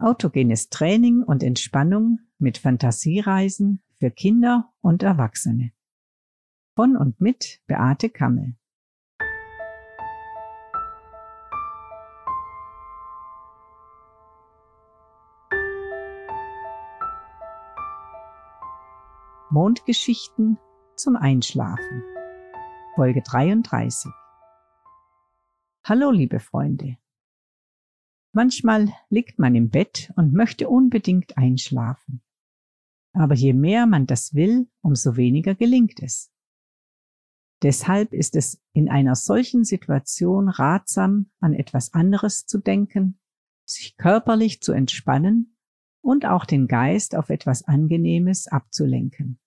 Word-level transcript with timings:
Autogenes 0.00 0.70
Training 0.70 1.22
und 1.22 1.42
Entspannung 1.42 2.20
mit 2.38 2.56
Fantasiereisen 2.56 3.82
für 3.98 4.10
Kinder 4.10 4.72
und 4.80 5.02
Erwachsene. 5.02 5.72
Von 6.74 6.96
und 6.96 7.20
mit 7.20 7.60
Beate 7.66 8.08
Kammel. 8.08 8.56
Mondgeschichten 19.50 20.58
zum 20.96 21.16
Einschlafen. 21.16 22.02
Folge 22.94 23.20
33. 23.20 24.10
Hallo, 25.84 26.10
liebe 26.10 26.40
Freunde. 26.40 26.96
Manchmal 28.32 28.92
liegt 29.08 29.38
man 29.38 29.54
im 29.54 29.70
Bett 29.70 30.12
und 30.16 30.32
möchte 30.32 30.68
unbedingt 30.68 31.36
einschlafen. 31.36 32.22
Aber 33.12 33.34
je 33.34 33.52
mehr 33.52 33.86
man 33.86 34.06
das 34.06 34.34
will, 34.34 34.68
umso 34.82 35.16
weniger 35.16 35.54
gelingt 35.54 36.00
es. 36.00 36.30
Deshalb 37.62 38.12
ist 38.14 38.36
es 38.36 38.62
in 38.72 38.88
einer 38.88 39.16
solchen 39.16 39.64
Situation 39.64 40.48
ratsam, 40.48 41.30
an 41.40 41.52
etwas 41.52 41.92
anderes 41.92 42.46
zu 42.46 42.58
denken, 42.58 43.18
sich 43.66 43.96
körperlich 43.96 44.62
zu 44.62 44.72
entspannen 44.72 45.56
und 46.00 46.24
auch 46.24 46.46
den 46.46 46.68
Geist 46.68 47.14
auf 47.14 47.28
etwas 47.28 47.64
Angenehmes 47.64 48.46
abzulenken. 48.46 49.38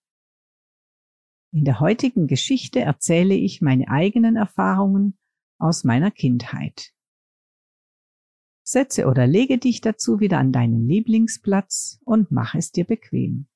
In 1.52 1.64
der 1.64 1.80
heutigen 1.80 2.26
Geschichte 2.26 2.80
erzähle 2.80 3.34
ich 3.34 3.60
meine 3.60 3.88
eigenen 3.88 4.36
Erfahrungen 4.36 5.18
aus 5.58 5.84
meiner 5.84 6.10
Kindheit. 6.10 6.93
Setze 8.66 9.06
oder 9.06 9.26
lege 9.26 9.58
dich 9.58 9.82
dazu 9.82 10.20
wieder 10.20 10.38
an 10.38 10.50
deinen 10.50 10.88
Lieblingsplatz 10.88 12.00
und 12.04 12.30
mach 12.30 12.54
es 12.54 12.72
dir 12.72 12.84
bequem. 12.84 13.46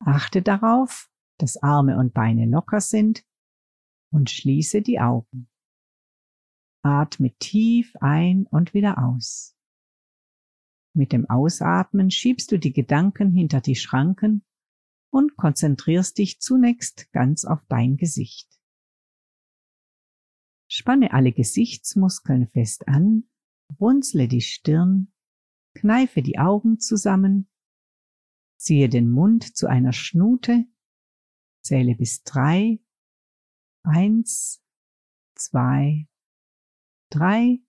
Achte 0.00 0.42
darauf, 0.42 1.10
dass 1.38 1.62
Arme 1.62 1.96
und 1.98 2.12
Beine 2.12 2.46
locker 2.46 2.82
sind 2.82 3.24
und 4.10 4.28
schließe 4.30 4.82
die 4.82 5.00
Augen. 5.00 5.48
Atme 6.82 7.34
tief 7.38 7.96
ein 8.00 8.46
und 8.46 8.74
wieder 8.74 9.02
aus. 9.02 9.56
Mit 10.94 11.12
dem 11.12 11.28
Ausatmen 11.28 12.10
schiebst 12.10 12.52
du 12.52 12.58
die 12.58 12.72
Gedanken 12.72 13.32
hinter 13.32 13.60
die 13.62 13.74
Schranken 13.74 14.44
und 15.10 15.36
konzentrierst 15.36 16.18
dich 16.18 16.40
zunächst 16.40 17.10
ganz 17.12 17.44
auf 17.46 17.64
dein 17.68 17.96
Gesicht. 17.96 18.48
Spanne 20.68 21.12
alle 21.12 21.32
Gesichtsmuskeln 21.32 22.48
fest 22.48 22.88
an 22.88 23.28
runzle 23.80 24.28
die 24.28 24.40
Stirn, 24.40 25.12
kneife 25.74 26.22
die 26.22 26.38
Augen 26.38 26.78
zusammen, 26.78 27.48
ziehe 28.56 28.88
den 28.88 29.10
Mund 29.10 29.56
zu 29.56 29.66
einer 29.66 29.92
Schnute, 29.92 30.66
zähle 31.62 31.94
bis 31.94 32.22
drei, 32.22 32.80
eins, 33.82 34.62
zwei, 35.34 36.08
drei 37.10 37.60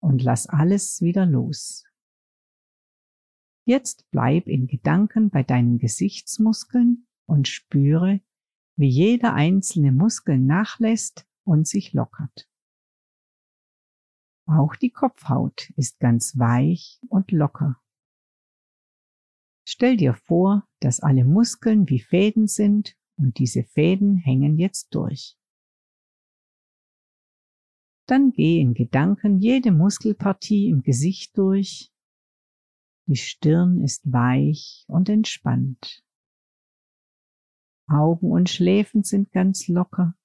und 0.00 0.22
lass 0.22 0.46
alles 0.46 1.00
wieder 1.00 1.26
los. 1.26 1.84
Jetzt 3.64 4.10
bleib 4.10 4.48
in 4.48 4.66
Gedanken 4.66 5.30
bei 5.30 5.42
deinen 5.42 5.78
Gesichtsmuskeln 5.78 7.06
und 7.26 7.46
spüre, 7.46 8.20
wie 8.76 8.88
jeder 8.88 9.34
einzelne 9.34 9.92
Muskel 9.92 10.38
nachlässt 10.38 11.26
und 11.44 11.68
sich 11.68 11.92
lockert. 11.92 12.49
Auch 14.46 14.74
die 14.76 14.90
Kopfhaut 14.90 15.70
ist 15.76 16.00
ganz 16.00 16.38
weich 16.38 17.00
und 17.08 17.30
locker. 17.30 17.80
Stell 19.64 19.96
dir 19.96 20.14
vor, 20.14 20.66
dass 20.80 21.00
alle 21.00 21.24
Muskeln 21.24 21.88
wie 21.88 22.00
Fäden 22.00 22.48
sind 22.48 22.96
und 23.16 23.38
diese 23.38 23.62
Fäden 23.62 24.16
hängen 24.16 24.58
jetzt 24.58 24.94
durch. 24.94 25.36
Dann 28.06 28.32
geh 28.32 28.60
in 28.60 28.74
Gedanken 28.74 29.38
jede 29.38 29.70
Muskelpartie 29.70 30.68
im 30.68 30.82
Gesicht 30.82 31.38
durch. 31.38 31.92
Die 33.06 33.16
Stirn 33.16 33.80
ist 33.84 34.12
weich 34.12 34.84
und 34.88 35.08
entspannt. 35.08 36.04
Augen 37.86 38.32
und 38.32 38.48
Schläfen 38.48 39.04
sind 39.04 39.30
ganz 39.30 39.68
locker. 39.68 40.16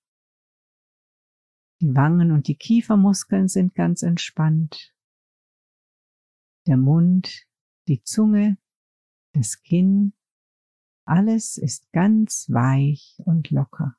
Die 1.82 1.96
Wangen 1.96 2.32
und 2.32 2.48
die 2.48 2.56
Kiefermuskeln 2.56 3.48
sind 3.48 3.76
ganz 3.76 4.02
entspannt. 4.02 4.94
Der 6.68 6.78
Mund, 6.78 7.46
die 7.88 8.02
Zunge, 8.02 8.58
das 9.34 9.62
Kinn, 9.62 10.14
alles 11.06 11.58
ist 11.58 11.92
ganz 11.92 12.50
weich 12.50 13.22
und 13.26 13.52
locker. 13.52 13.96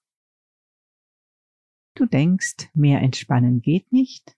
Du 1.94 2.06
denkst, 2.06 2.68
mehr 2.74 3.00
entspannen 3.00 3.62
geht 3.62 3.92
nicht? 3.92 4.36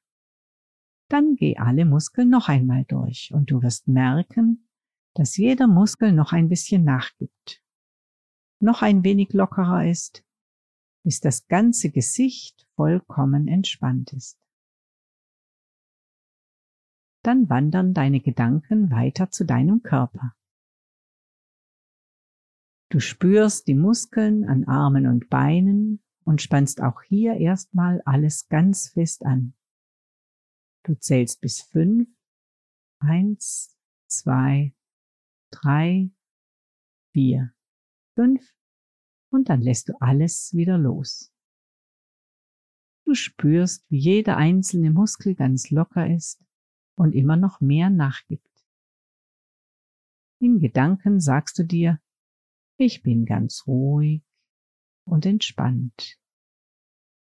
Dann 1.08 1.36
geh 1.36 1.56
alle 1.56 1.86
Muskeln 1.86 2.28
noch 2.28 2.48
einmal 2.48 2.84
durch 2.84 3.32
und 3.32 3.50
du 3.50 3.62
wirst 3.62 3.88
merken, 3.88 4.68
dass 5.14 5.36
jeder 5.36 5.66
Muskel 5.66 6.12
noch 6.12 6.32
ein 6.32 6.48
bisschen 6.48 6.84
nachgibt, 6.84 7.62
noch 8.60 8.82
ein 8.82 9.02
wenig 9.02 9.32
lockerer 9.32 9.88
ist, 9.88 10.24
bis 11.02 11.20
das 11.20 11.46
ganze 11.48 11.90
Gesicht 11.90 12.66
vollkommen 12.74 13.48
entspannt 13.48 14.12
ist. 14.12 14.38
Dann 17.22 17.48
wandern 17.48 17.94
deine 17.94 18.20
Gedanken 18.20 18.90
weiter 18.90 19.30
zu 19.30 19.44
deinem 19.44 19.82
Körper. 19.82 20.34
Du 22.90 23.00
spürst 23.00 23.66
die 23.66 23.74
Muskeln 23.74 24.44
an 24.44 24.64
Armen 24.64 25.06
und 25.06 25.28
Beinen 25.28 26.02
und 26.24 26.40
spannst 26.40 26.80
auch 26.80 27.02
hier 27.02 27.34
erstmal 27.34 28.00
alles 28.02 28.48
ganz 28.48 28.88
fest 28.90 29.24
an. 29.24 29.54
Du 30.84 30.94
zählst 30.94 31.40
bis 31.40 31.60
fünf. 31.60 32.08
Eins, 33.00 33.76
zwei, 34.08 34.74
drei, 35.50 36.10
vier, 37.12 37.52
fünf 38.14 38.57
und 39.30 39.48
dann 39.48 39.60
lässt 39.60 39.88
du 39.88 39.94
alles 40.00 40.54
wieder 40.54 40.78
los. 40.78 41.32
Du 43.04 43.14
spürst, 43.14 43.84
wie 43.90 43.98
jeder 43.98 44.36
einzelne 44.36 44.90
Muskel 44.90 45.34
ganz 45.34 45.70
locker 45.70 46.12
ist 46.12 46.44
und 46.94 47.14
immer 47.14 47.36
noch 47.36 47.60
mehr 47.60 47.90
nachgibt. 47.90 48.46
In 50.40 50.60
Gedanken 50.60 51.20
sagst 51.20 51.58
du 51.58 51.64
dir, 51.64 52.00
ich 52.76 53.02
bin 53.02 53.24
ganz 53.24 53.66
ruhig 53.66 54.22
und 55.04 55.26
entspannt. 55.26 56.18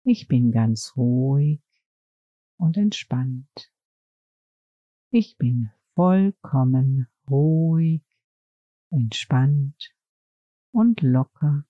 Ich 0.03 0.29
bin 0.29 0.51
ganz 0.51 0.97
ruhig 0.97 1.63
und 2.57 2.77
entspannt. 2.77 3.73
Ich 5.11 5.39
bin 5.39 5.71
vollkommen 5.95 7.07
ruhig, 7.29 8.03
entspannt 8.91 9.95
und 10.73 11.01
locker 11.01 11.65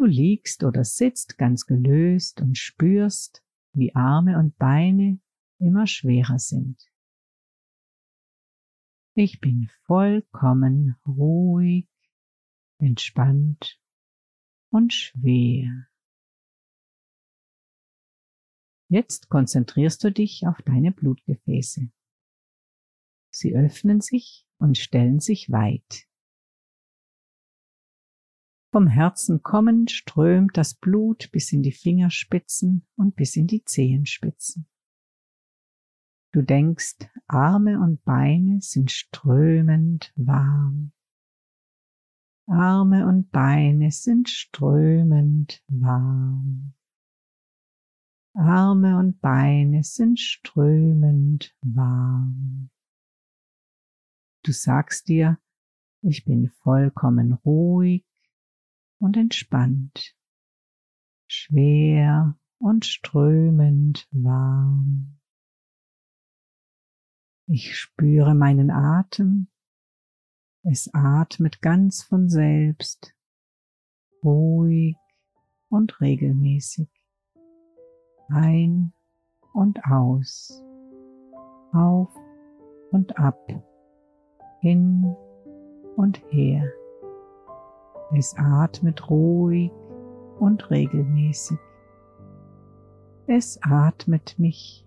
Du 0.00 0.06
liegst 0.06 0.64
oder 0.64 0.82
sitzt 0.82 1.36
ganz 1.36 1.66
gelöst 1.66 2.40
und 2.40 2.56
spürst, 2.56 3.44
wie 3.74 3.94
Arme 3.94 4.38
und 4.38 4.56
Beine 4.56 5.20
immer 5.58 5.86
schwerer 5.86 6.38
sind. 6.38 6.90
Ich 9.14 9.40
bin 9.40 9.68
vollkommen 9.84 10.96
ruhig, 11.06 11.86
entspannt 12.78 13.78
und 14.70 14.94
schwer. 14.94 15.86
Jetzt 18.88 19.28
konzentrierst 19.28 20.02
du 20.02 20.10
dich 20.10 20.46
auf 20.46 20.62
deine 20.62 20.92
Blutgefäße. 20.92 21.92
Sie 23.28 23.54
öffnen 23.54 24.00
sich 24.00 24.46
und 24.56 24.78
stellen 24.78 25.20
sich 25.20 25.50
weit. 25.50 26.09
Vom 28.72 28.86
Herzen 28.86 29.42
kommend 29.42 29.90
strömt 29.90 30.56
das 30.56 30.74
Blut 30.74 31.30
bis 31.32 31.52
in 31.52 31.62
die 31.62 31.72
Fingerspitzen 31.72 32.86
und 32.94 33.16
bis 33.16 33.34
in 33.34 33.48
die 33.48 33.64
Zehenspitzen. 33.64 34.66
Du 36.32 36.42
denkst, 36.42 37.08
Arme 37.26 37.80
und 37.80 38.04
Beine 38.04 38.60
sind 38.60 38.92
strömend 38.92 40.12
warm. 40.14 40.92
Arme 42.46 43.08
und 43.08 43.32
Beine 43.32 43.90
sind 43.90 44.28
strömend 44.28 45.64
warm. 45.66 46.74
Arme 48.34 48.98
und 48.98 49.20
Beine 49.20 49.82
sind 49.82 50.20
strömend 50.20 51.56
warm. 51.62 52.70
Du 54.44 54.52
sagst 54.52 55.08
dir, 55.08 55.40
ich 56.02 56.24
bin 56.24 56.48
vollkommen 56.48 57.32
ruhig 57.32 58.04
und 59.00 59.16
entspannt, 59.16 60.14
schwer 61.26 62.38
und 62.58 62.84
strömend 62.84 64.06
warm. 64.12 65.18
Ich 67.46 67.76
spüre 67.76 68.34
meinen 68.34 68.70
Atem. 68.70 69.48
Es 70.62 70.90
atmet 70.92 71.62
ganz 71.62 72.02
von 72.02 72.28
selbst, 72.28 73.14
ruhig 74.22 74.96
und 75.68 76.00
regelmäßig. 76.00 76.88
Ein 78.28 78.92
und 79.52 79.84
aus, 79.84 80.62
auf 81.72 82.14
und 82.92 83.18
ab, 83.18 83.40
hin 84.60 85.16
und 85.96 86.22
her. 86.30 86.70
Es 88.12 88.34
atmet 88.36 89.08
ruhig 89.08 89.70
und 90.38 90.70
regelmäßig. 90.70 91.58
Es 93.26 93.60
atmet 93.62 94.36
mich 94.38 94.84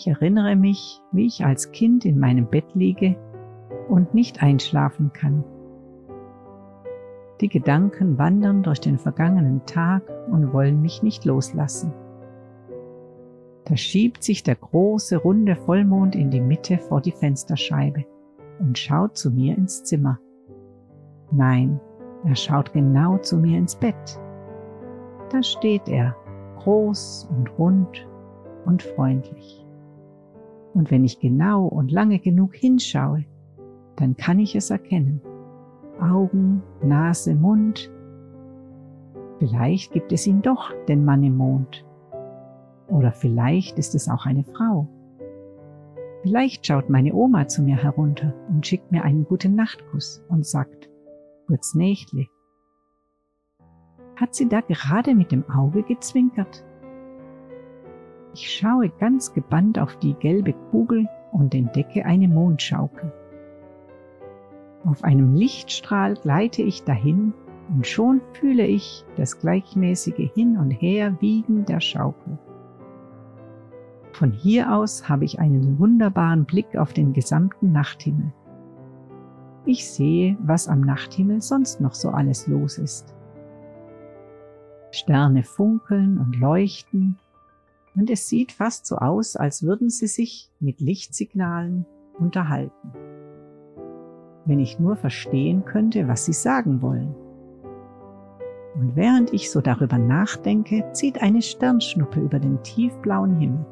Ich 0.00 0.06
erinnere 0.06 0.56
mich, 0.56 1.02
wie 1.12 1.26
ich 1.26 1.44
als 1.44 1.72
Kind 1.72 2.06
in 2.06 2.18
meinem 2.18 2.46
Bett 2.46 2.64
liege 2.72 3.16
und 3.86 4.14
nicht 4.14 4.42
einschlafen 4.42 5.12
kann. 5.12 5.44
Die 7.42 7.50
Gedanken 7.50 8.16
wandern 8.16 8.62
durch 8.62 8.80
den 8.80 8.98
vergangenen 8.98 9.66
Tag 9.66 10.02
und 10.30 10.54
wollen 10.54 10.80
mich 10.80 11.02
nicht 11.02 11.26
loslassen. 11.26 11.92
Da 13.66 13.76
schiebt 13.76 14.24
sich 14.24 14.42
der 14.42 14.54
große 14.54 15.18
runde 15.18 15.54
Vollmond 15.54 16.16
in 16.16 16.30
die 16.30 16.40
Mitte 16.40 16.78
vor 16.78 17.02
die 17.02 17.12
Fensterscheibe 17.12 18.06
und 18.58 18.78
schaut 18.78 19.18
zu 19.18 19.30
mir 19.30 19.54
ins 19.54 19.84
Zimmer. 19.84 20.18
Nein, 21.30 21.78
er 22.24 22.36
schaut 22.36 22.72
genau 22.72 23.18
zu 23.18 23.36
mir 23.36 23.58
ins 23.58 23.76
Bett. 23.76 24.18
Da 25.30 25.42
steht 25.42 25.90
er, 25.90 26.16
groß 26.56 27.28
und 27.36 27.58
rund 27.58 28.08
und 28.64 28.82
freundlich. 28.82 29.66
Und 30.74 30.90
wenn 30.90 31.04
ich 31.04 31.20
genau 31.20 31.66
und 31.66 31.90
lange 31.90 32.18
genug 32.18 32.54
hinschaue, 32.54 33.24
dann 33.96 34.16
kann 34.16 34.38
ich 34.38 34.54
es 34.54 34.70
erkennen. 34.70 35.20
Augen, 36.00 36.62
Nase, 36.82 37.34
Mund. 37.34 37.90
Vielleicht 39.38 39.92
gibt 39.92 40.12
es 40.12 40.26
ihn 40.26 40.42
doch, 40.42 40.72
den 40.88 41.04
Mann 41.04 41.22
im 41.22 41.36
Mond. 41.36 41.84
Oder 42.88 43.12
vielleicht 43.12 43.78
ist 43.78 43.94
es 43.94 44.08
auch 44.08 44.26
eine 44.26 44.44
Frau. 44.44 44.88
Vielleicht 46.22 46.66
schaut 46.66 46.90
meine 46.90 47.14
Oma 47.14 47.48
zu 47.48 47.62
mir 47.62 47.76
herunter 47.76 48.34
und 48.48 48.66
schickt 48.66 48.92
mir 48.92 49.04
einen 49.04 49.24
guten 49.24 49.54
Nachtkuss 49.54 50.22
und 50.28 50.46
sagt, 50.46 50.90
kurz 51.46 51.74
Nächtli. 51.74 52.28
Hat 54.16 54.34
sie 54.34 54.48
da 54.48 54.60
gerade 54.60 55.14
mit 55.14 55.32
dem 55.32 55.48
Auge 55.48 55.82
gezwinkert? 55.82 56.64
Ich 58.32 58.50
schaue 58.50 58.88
ganz 58.88 59.32
gebannt 59.32 59.78
auf 59.78 59.96
die 59.96 60.14
gelbe 60.14 60.52
Kugel 60.70 61.08
und 61.32 61.54
entdecke 61.54 62.04
eine 62.04 62.28
Mondschaukel. 62.28 63.12
Auf 64.84 65.04
einem 65.04 65.34
Lichtstrahl 65.34 66.14
gleite 66.14 66.62
ich 66.62 66.84
dahin 66.84 67.34
und 67.68 67.86
schon 67.86 68.20
fühle 68.32 68.66
ich 68.66 69.04
das 69.16 69.38
gleichmäßige 69.38 70.30
Hin 70.34 70.56
und 70.56 70.70
Her 70.70 71.16
wiegen 71.20 71.64
der 71.64 71.80
Schaukel. 71.80 72.38
Von 74.12 74.32
hier 74.32 74.74
aus 74.74 75.08
habe 75.08 75.24
ich 75.24 75.38
einen 75.38 75.78
wunderbaren 75.78 76.44
Blick 76.44 76.76
auf 76.76 76.92
den 76.92 77.12
gesamten 77.12 77.72
Nachthimmel. 77.72 78.32
Ich 79.66 79.88
sehe, 79.88 80.36
was 80.42 80.68
am 80.68 80.80
Nachthimmel 80.80 81.42
sonst 81.42 81.80
noch 81.80 81.94
so 81.94 82.10
alles 82.10 82.46
los 82.46 82.78
ist. 82.78 83.14
Sterne 84.90 85.42
funkeln 85.42 86.18
und 86.18 86.36
leuchten 86.36 87.18
und 87.94 88.10
es 88.10 88.28
sieht 88.28 88.52
fast 88.52 88.86
so 88.86 88.96
aus, 88.96 89.36
als 89.36 89.62
würden 89.62 89.90
sie 89.90 90.06
sich 90.06 90.50
mit 90.60 90.80
Lichtsignalen 90.80 91.86
unterhalten. 92.18 92.92
Wenn 94.46 94.58
ich 94.58 94.78
nur 94.78 94.96
verstehen 94.96 95.64
könnte, 95.64 96.08
was 96.08 96.24
sie 96.24 96.32
sagen 96.32 96.82
wollen. 96.82 97.14
Und 98.74 98.94
während 98.96 99.32
ich 99.32 99.50
so 99.50 99.60
darüber 99.60 99.98
nachdenke, 99.98 100.88
zieht 100.92 101.20
eine 101.20 101.42
Sternschnuppe 101.42 102.20
über 102.20 102.38
den 102.38 102.62
tiefblauen 102.62 103.38
Himmel. 103.38 103.66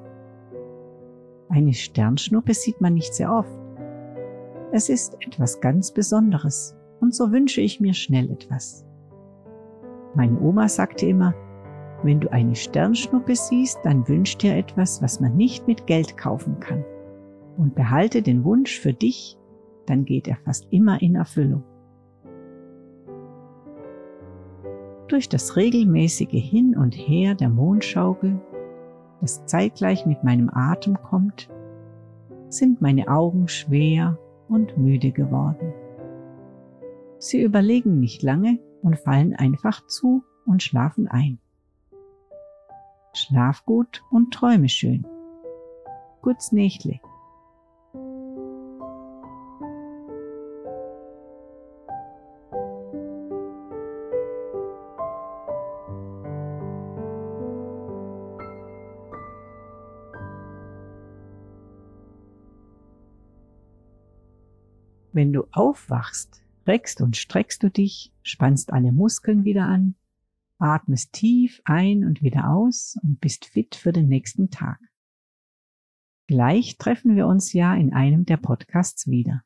Eine 1.48 1.72
Sternschnuppe 1.72 2.52
sieht 2.52 2.80
man 2.80 2.94
nicht 2.94 3.14
sehr 3.14 3.32
oft. 3.32 3.58
Es 4.72 4.88
ist 4.88 5.16
etwas 5.20 5.60
ganz 5.60 5.92
Besonderes 5.92 6.76
und 7.00 7.14
so 7.14 7.32
wünsche 7.32 7.60
ich 7.60 7.80
mir 7.80 7.94
schnell 7.94 8.30
etwas. 8.30 8.84
Meine 10.14 10.38
Oma 10.40 10.68
sagte 10.68 11.06
immer, 11.06 11.34
wenn 12.02 12.20
du 12.20 12.30
eine 12.32 12.54
Sternschnuppe 12.54 13.34
siehst, 13.34 13.80
dann 13.84 14.06
wünsch 14.08 14.36
dir 14.38 14.56
etwas, 14.56 15.02
was 15.02 15.20
man 15.20 15.36
nicht 15.36 15.66
mit 15.66 15.86
Geld 15.86 16.16
kaufen 16.16 16.60
kann. 16.60 16.84
Und 17.56 17.74
behalte 17.74 18.22
den 18.22 18.44
Wunsch 18.44 18.78
für 18.78 18.92
dich, 18.92 19.36
dann 19.86 20.04
geht 20.04 20.28
er 20.28 20.36
fast 20.36 20.66
immer 20.70 21.02
in 21.02 21.16
Erfüllung. 21.16 21.64
Durch 25.08 25.28
das 25.28 25.56
regelmäßige 25.56 26.28
Hin 26.32 26.76
und 26.76 26.92
Her 26.92 27.34
der 27.34 27.48
Mondschaukel, 27.48 28.38
das 29.20 29.46
zeitgleich 29.46 30.06
mit 30.06 30.22
meinem 30.22 30.50
Atem 30.50 31.02
kommt, 31.02 31.48
sind 32.48 32.80
meine 32.80 33.08
Augen 33.08 33.48
schwer 33.48 34.18
und 34.48 34.76
müde 34.78 35.10
geworden. 35.10 35.72
Sie 37.18 37.42
überlegen 37.42 37.98
nicht 37.98 38.22
lange 38.22 38.58
und 38.82 38.98
fallen 38.98 39.34
einfach 39.34 39.84
zu 39.86 40.22
und 40.46 40.62
schlafen 40.62 41.08
ein. 41.08 41.38
Schlaf 43.12 43.64
gut 43.64 44.02
und 44.10 44.32
träume 44.32 44.68
schön. 44.68 45.06
Gut's 46.22 46.52
Nächtle. 46.52 47.00
Wenn 65.12 65.32
du 65.32 65.48
aufwachst, 65.50 66.44
reckst 66.66 67.00
und 67.00 67.16
streckst 67.16 67.62
du 67.64 67.70
dich, 67.70 68.12
spannst 68.22 68.72
alle 68.72 68.92
Muskeln 68.92 69.44
wieder 69.44 69.64
an 69.64 69.96
atmest 70.58 71.12
tief 71.12 71.60
ein 71.64 72.04
und 72.04 72.22
wieder 72.22 72.50
aus 72.50 72.98
und 73.02 73.20
bist 73.20 73.46
fit 73.46 73.74
für 73.74 73.92
den 73.92 74.08
nächsten 74.08 74.50
Tag. 74.50 74.78
Gleich 76.26 76.76
treffen 76.76 77.16
wir 77.16 77.26
uns 77.26 77.52
ja 77.52 77.74
in 77.74 77.92
einem 77.92 78.26
der 78.26 78.36
Podcasts 78.36 79.08
wieder. 79.08 79.44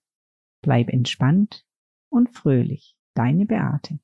Bleib 0.62 0.88
entspannt 0.88 1.64
und 2.08 2.30
fröhlich. 2.30 2.96
Deine 3.14 3.46
Beate. 3.46 4.00